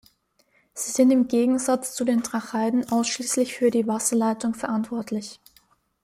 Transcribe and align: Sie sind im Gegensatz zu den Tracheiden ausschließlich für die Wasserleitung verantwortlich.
Sie 0.73 0.89
sind 0.89 1.11
im 1.11 1.27
Gegensatz 1.27 1.93
zu 1.93 2.03
den 2.05 2.23
Tracheiden 2.23 2.91
ausschließlich 2.91 3.53
für 3.53 3.69
die 3.69 3.85
Wasserleitung 3.87 4.55
verantwortlich. 4.55 5.39